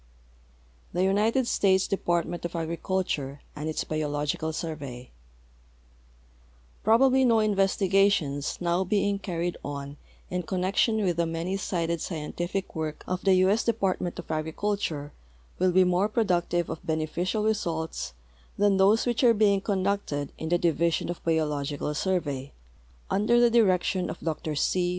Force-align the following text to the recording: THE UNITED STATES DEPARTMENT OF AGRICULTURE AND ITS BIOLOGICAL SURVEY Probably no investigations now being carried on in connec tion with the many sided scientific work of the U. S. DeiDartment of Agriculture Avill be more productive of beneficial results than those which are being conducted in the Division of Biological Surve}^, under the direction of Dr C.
THE 0.93 1.03
UNITED 1.03 1.45
STATES 1.45 1.87
DEPARTMENT 1.87 2.43
OF 2.43 2.55
AGRICULTURE 2.55 3.41
AND 3.55 3.69
ITS 3.69 3.83
BIOLOGICAL 3.83 4.51
SURVEY 4.51 5.11
Probably 6.83 7.23
no 7.23 7.37
investigations 7.37 8.57
now 8.59 8.83
being 8.83 9.19
carried 9.19 9.57
on 9.63 9.97
in 10.31 10.41
connec 10.41 10.77
tion 10.77 11.03
with 11.03 11.17
the 11.17 11.27
many 11.27 11.55
sided 11.55 12.01
scientific 12.01 12.75
work 12.75 13.03
of 13.05 13.21
the 13.25 13.35
U. 13.35 13.51
S. 13.51 13.63
DeiDartment 13.65 14.17
of 14.17 14.31
Agriculture 14.31 15.13
Avill 15.59 15.71
be 15.71 15.83
more 15.83 16.09
productive 16.09 16.67
of 16.71 16.83
beneficial 16.83 17.43
results 17.43 18.13
than 18.57 18.77
those 18.77 19.05
which 19.05 19.23
are 19.23 19.35
being 19.35 19.61
conducted 19.61 20.33
in 20.39 20.49
the 20.49 20.57
Division 20.57 21.11
of 21.11 21.23
Biological 21.23 21.89
Surve}^, 21.89 22.49
under 23.11 23.39
the 23.39 23.51
direction 23.51 24.09
of 24.09 24.19
Dr 24.21 24.55
C. 24.55 24.73